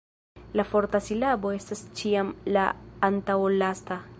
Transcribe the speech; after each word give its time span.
La 0.59 0.63
forta 0.69 1.01
silabo 1.09 1.51
estas 1.57 1.85
ĉiam 2.01 2.33
la 2.57 2.65
antaŭlasta. 3.11 4.03